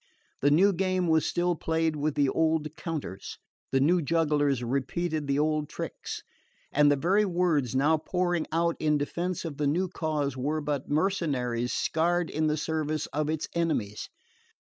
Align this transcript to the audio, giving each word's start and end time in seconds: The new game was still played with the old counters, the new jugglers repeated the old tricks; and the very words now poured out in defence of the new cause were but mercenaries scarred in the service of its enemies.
The 0.41 0.49
new 0.49 0.73
game 0.73 1.07
was 1.07 1.27
still 1.27 1.55
played 1.55 1.95
with 1.95 2.15
the 2.15 2.27
old 2.29 2.75
counters, 2.75 3.37
the 3.71 3.79
new 3.79 4.01
jugglers 4.01 4.63
repeated 4.63 5.27
the 5.27 5.37
old 5.37 5.69
tricks; 5.69 6.23
and 6.71 6.91
the 6.91 6.95
very 6.95 7.23
words 7.23 7.75
now 7.75 7.97
poured 7.99 8.47
out 8.51 8.77
in 8.79 8.97
defence 8.97 9.45
of 9.45 9.57
the 9.57 9.67
new 9.67 9.87
cause 9.87 10.35
were 10.35 10.59
but 10.59 10.89
mercenaries 10.89 11.71
scarred 11.71 12.31
in 12.31 12.47
the 12.47 12.57
service 12.57 13.05
of 13.13 13.29
its 13.29 13.47
enemies. 13.53 14.09